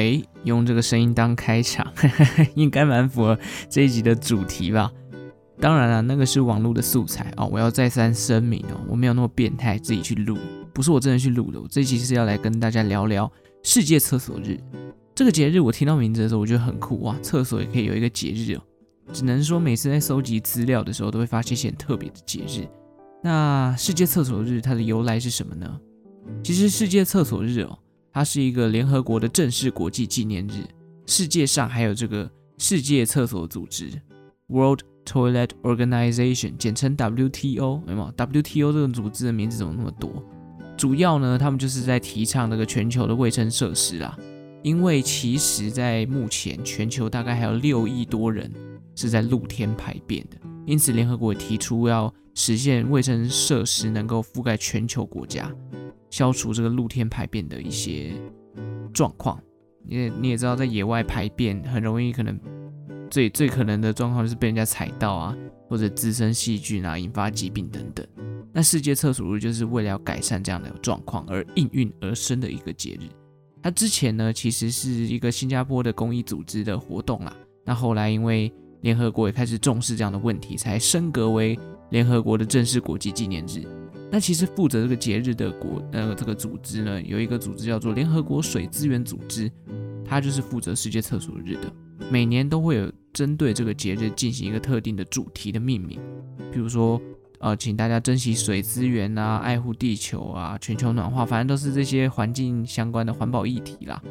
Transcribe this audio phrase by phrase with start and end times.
[0.00, 1.86] 哎，用这个声音当开场，
[2.56, 4.90] 应该蛮符合这一集的主题吧？
[5.60, 7.46] 当然了，那个是网络的素材哦。
[7.52, 10.38] 我要再三声明哦，我没有那么变态，自己去录，
[10.72, 11.60] 不是我真的去录的。
[11.60, 13.30] 我这期是要来跟大家聊聊
[13.62, 14.58] 世界厕所日
[15.14, 15.60] 这个节日。
[15.60, 18.62] 我听到名字的时候，我觉得很酷哇，厕所也可以有一个节日哦。
[19.12, 22.66] 只能说每次在搜集资料的时候，都会发现一些很特别的节日。
[23.22, 25.78] 那世界厕所日它的由来是什么呢？
[26.42, 27.78] 其实世界厕所日哦，
[28.12, 30.64] 它是一个联合国的正式国际纪念日。
[31.06, 33.90] 世界上还有这个世界厕所组织
[34.48, 40.22] （World Toilet Organization），简称 WTO，有没有？WTO 这个组织的名字怎么那么多？
[40.76, 44.16] 主要呢，他们就是在提倡那个全球的卫生设施啦。
[44.62, 48.52] 因为其实，在目前全球大概还有六亿多人
[48.94, 55.50] 是在露天排便的，因此联合国提出要实现卫生设施能够覆盖全球国家。
[56.10, 58.12] 消除这个露天排便的一些
[58.92, 59.40] 状况，
[59.86, 62.38] 因为你也知道，在野外排便很容易，可能
[63.08, 65.36] 最最可能的状况就是被人家踩到啊，
[65.68, 68.06] 或者滋生细菌啊，引发疾病等等。
[68.52, 73.04] 那世界厕所日就是为了要改善这样的状况而应运而生的一个节日。
[73.62, 77.36] 它之前呢，其实是一个新加坡的公益组织的活动啦。
[77.64, 81.56] 那后来因为联合国也开始重视这样的问题，才升格为
[81.90, 83.64] 联合国的正式国际纪念日。
[84.10, 89.50] 那其实负责这个节日的国呃这个组织呢，有一个组织叫做联合国水资源组织，
[90.04, 91.72] 它就是负责世界厕所日的。
[92.10, 96.00] 每年都会有针对这个节日进行一个特定的主题的命名，
[96.50, 97.00] 比如说
[97.38, 104.02] 呃，请大家珍惜水资源啊，爱护地球啊，全球暖化，反正都是这些环境相关的环保议题啦。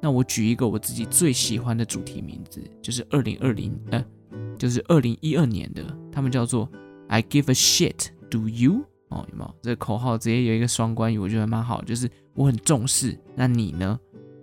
[0.00, 4.04] 那我举一个我自己最喜欢的主题名字，就是二零二零呃，
[4.56, 6.70] 就是二零一二年的，他们叫做
[7.08, 8.84] I give a shit, do you？
[9.08, 13.18] 哦，有没有这个口号直接有一个双关语，我觉得蛮好，就是我很重视。
[13.34, 13.98] 那你呢？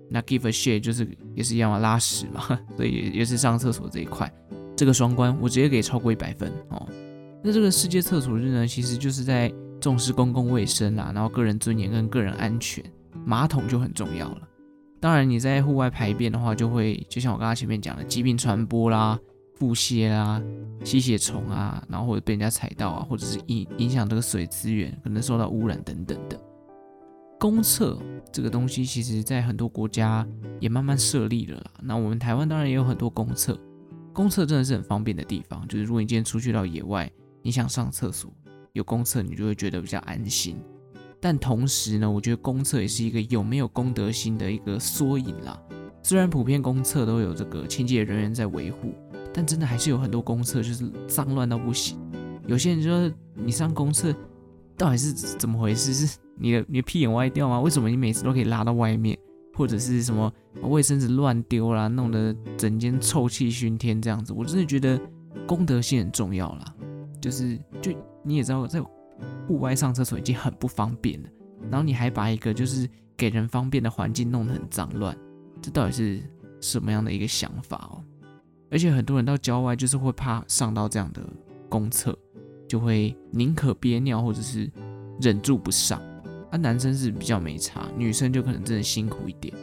[0.10, 4.32] 那 give a shit 就是也是一样嘛，拉屎嘛， 所以也，也是上厕所这一块，
[4.76, 6.88] 这个双关我直接给超过一百分哦。
[7.44, 12.84] 那这个世界厕所日呢，其实就是在重视公共卫生啦，然后个人尊严跟个人安全，
[13.26, 14.42] 马桶就很重要了。
[15.00, 19.20] 当然你在户外排便的话，就会就像我刚刚前面讲的，疾病传播啦。
[19.56, 20.42] 腹泻啊，
[20.84, 26.40] 吸血虫啊，然后或者被人家踩到啊，或者是影影响这个水资源，可能受到污染等等的。
[27.40, 27.98] 公厕
[28.32, 30.28] 这个东西，其实在很多国家
[30.60, 31.72] 也慢慢设立了啦。
[31.82, 33.60] 那我们台湾当然也有很多公厕，
[34.14, 35.68] 公厕真的是很方便的地方。
[35.68, 37.12] 就是如果你今天出去到野外，
[37.42, 38.32] 你想上厕所，
[38.74, 40.58] 有公厕你就会觉得比较安心。
[41.22, 45.62] 但同时呢，我觉得公厕也是一个有没有公德心的一个缩影啦。
[46.02, 48.94] 虽然普遍公厕都有这个清洁人员在维护。
[49.36, 52.00] 但真的还是有很多公厕就是脏乱到不行。
[52.48, 54.16] 有些人就说，你上公厕
[54.78, 55.94] 到底是怎么回事？
[55.94, 57.60] 是你的你的屁眼歪掉吗？
[57.60, 59.20] 为什么你每次都可以拉到外面？
[59.54, 60.32] 或者是什么
[60.62, 64.32] 卫生纸乱丢啦，弄得整间臭气熏天这样子？
[64.32, 64.98] 我真的觉得
[65.46, 66.74] 公德心很重要啦。
[67.22, 67.92] 就是就
[68.24, 68.82] 你也知道，在
[69.48, 71.30] 户外上厕所已经很不方便了，
[71.70, 72.88] 然后你还把一个就是
[73.18, 75.18] 给人方便的环境弄得很脏乱，
[75.62, 76.22] 这到底是
[76.62, 78.04] 什么样的一个想法哦？
[78.76, 81.22] 而且很多人到郊外就是会怕上到这样的
[81.70, 82.14] 公厕，
[82.68, 84.70] 就会宁可憋尿或者是
[85.22, 85.98] 忍住不上。
[86.52, 89.56] 啊，男生是比较没差，女生就可能真的辛苦一点。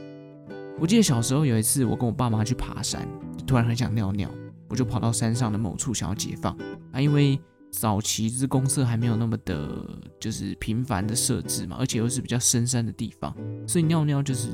[0.80, 3.06] 我记得小时候有一次，我跟我爸妈去爬山，
[3.46, 4.30] 突然很想尿尿，
[4.70, 6.56] 我就跑到山上的某处想要解放。
[6.90, 7.38] 啊，因为
[7.70, 9.86] 早期这公厕还没有那么的，
[10.18, 13.36] 就是频繁的设置嘛，而且又是比较深山的地方，
[13.68, 14.48] 所以尿尿就是。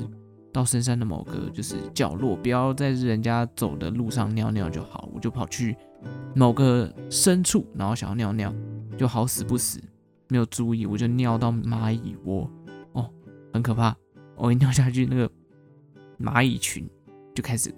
[0.51, 5.07] 到深山的某个就是角落，不要在人家走的路上尿尿就好。
[5.13, 5.75] 我就跑去
[6.33, 8.53] 某个深处，然后想要尿尿，
[8.97, 9.79] 就好死不死
[10.27, 12.49] 没有注意，我就尿到蚂蚁窝
[12.93, 13.09] 哦，
[13.53, 13.95] 很可怕。
[14.35, 15.29] 我一尿下去，那个
[16.19, 16.89] 蚂蚁群
[17.35, 17.73] 就开始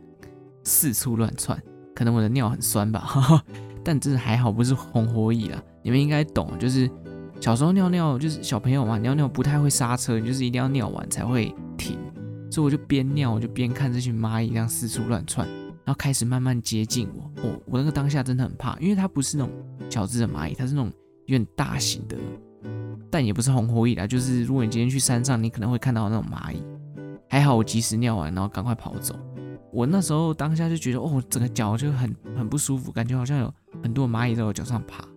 [0.64, 1.62] 四处乱窜，
[1.96, 3.44] 可能我的尿很酸吧，哈哈，
[3.84, 5.62] 但真的还好不是红火蚁啦。
[5.82, 6.90] 你们应该懂，就是
[7.40, 11.98] 小时候尿尿就是小朋友嘛，尿尿不太会刹车，就是一定要尿完才会停。
[12.52, 17.32] 所以我就边尿，我就边看这群蚂蚁这样四处乱窜，然后开始慢慢接近我。
[17.42, 19.54] 我，我那个当下真的很怕，因为它不是那种
[19.90, 20.92] 小只的蚂蚁，它是那种
[21.28, 22.18] 有点大型的，
[23.10, 24.06] 但也不是红火蚁啦。
[24.06, 26.62] 就是如果你今天去山上，你可能会看到那种蚂蚁。
[27.30, 29.16] 还好我及时尿完，然后赶快跑走。
[29.72, 35.08] 我那时候当下就觉得，哦，整个脚就很很不舒服，感觉好像有很多蚂蚁在我脚上爬。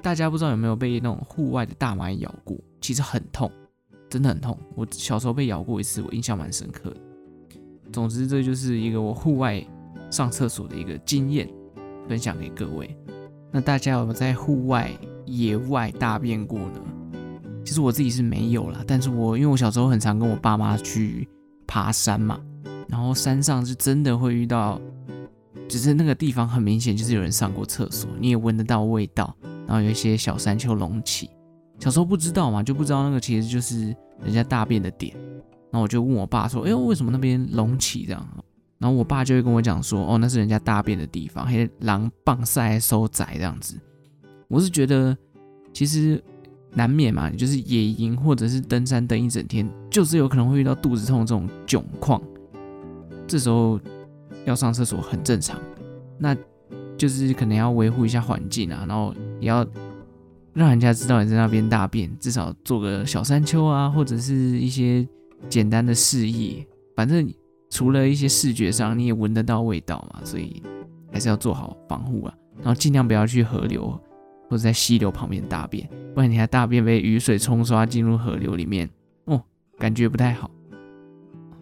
[0.00, 2.56] 大家不知道有没有被那种户外的大蚂蚁咬过？
[2.80, 3.52] 其实很痛。
[4.10, 6.96] 真的很痛，我小时候被咬过一次，我印象蛮深刻的。
[7.92, 9.64] 总之，这就是一个我户外
[10.10, 11.48] 上厕所的一个经验，
[12.08, 12.94] 分享给各位。
[13.52, 14.90] 那大家有没有在户外
[15.26, 16.80] 野外大便过呢？
[17.64, 21.28] 其实我自己是没有啦，但是我因为我小时候很常跟我爸妈去
[21.66, 22.40] 爬山嘛，
[22.88, 24.80] 然后山上是真的会遇到，
[25.68, 29.36] 只是那个地方很明显就是有人上过厕所，你也闻得到味道，
[29.66, 31.30] 然后有一些小山丘隆起。
[31.80, 33.86] 小时候不知道嘛，就不知道那个其实就是
[34.22, 35.16] 人家大便的点。
[35.72, 38.28] 然后我就问我爸说：“哎呦，为什么那边隆起这样？”
[38.78, 43.78] 然后我爸就会跟我讲说：“哦，那是人家大便的地方，还狼棒赛收窄这样子。”
[44.48, 45.16] 我是觉得
[45.72, 46.22] 其实
[46.72, 52.20] 难免嘛，就是野营或者是登山登一整天，就是有可能会遇到肚子痛这种窘况。
[53.26, 53.80] 这时候
[54.44, 55.58] 要上厕所很正常，
[56.18, 56.36] 那
[56.98, 59.64] 就是可能要维护一下环境啊，然后也要。
[60.52, 65.06] 让人家知道你在那边大便，至少做个小山丘啊，或者是一些
[65.48, 66.66] 简单的示意。
[66.96, 67.32] 反正
[67.70, 70.62] 除了一些视觉上，你也闻得到味道嘛，所以
[71.12, 72.34] 还是要做好防护啊。
[72.58, 73.88] 然后尽量不要去河流
[74.48, 78.90] 或者在溪流旁边大便，不然你还大便被雨水冲刷进入河流里面，
[79.26, 79.40] 哦，
[79.78, 80.50] 感觉不太好。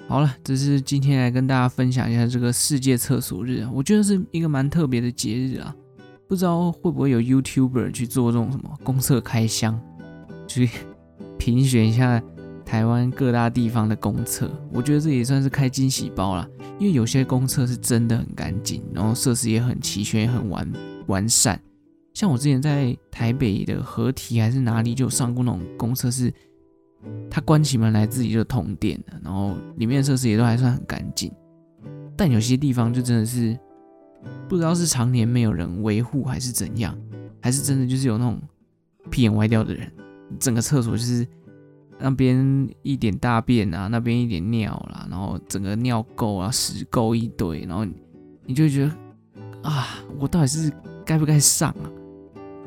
[0.08, 5.76] 好了，这是今天来跟大家分享一下这个世界厕所日，我觉得是一个蛮特别的节日啊。
[6.28, 9.80] 不知道会不会有 YouTuber 去做这种什么公厕开箱，
[10.46, 10.68] 去
[11.38, 12.22] 评选一下
[12.66, 14.50] 台湾各大地方的公厕。
[14.70, 16.46] 我觉得这也算是开惊喜包啦，
[16.78, 20.70] 因为有些公厕是真的很干净，然后设施也很齐全，也很完
[21.06, 21.58] 完善。
[22.12, 26.30] 像我之前在台北的河堤还是哪里，就上过那种公厕，是
[27.30, 31.32] 它关起门来自己就通电的，然后里面的设施也都还算很干净。
[32.14, 33.58] 但有些地方就真的是。
[34.48, 36.96] 不知道是常年没有人维护，还是怎样，
[37.40, 38.40] 还是真的就是有那种
[39.10, 39.90] 屁眼歪掉的人，
[40.38, 41.26] 整个厕所就是
[41.98, 47.84] 那边一点大便啊，那边一点尿啦，然后整个尿垢啊、屎垢一堆，然后
[48.44, 50.72] 你就觉得啊，我到底是
[51.04, 51.90] 该不该上啊？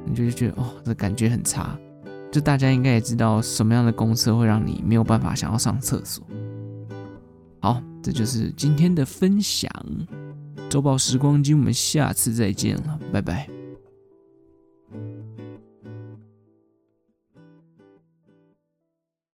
[0.05, 1.77] 你就会觉得哦，这感觉很差。
[2.31, 6.25] 就大家应该也知道什么样的公厕会让你没有办法想要上厕所。
[7.59, 9.69] 好，这就是今天的分享。
[10.71, 13.60] 周报时光机，我们下次再见了，拜拜。